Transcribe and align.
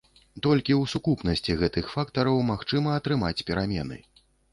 Толькі 0.45 0.73
ў 0.77 0.83
сукупнасці 0.93 1.55
гэтых 1.59 1.91
фактараў 1.95 2.39
магчыма 2.47 2.95
атрымаць 3.01 3.45
перамены. 3.51 4.01